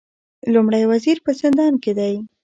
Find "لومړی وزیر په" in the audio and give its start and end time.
0.53-1.31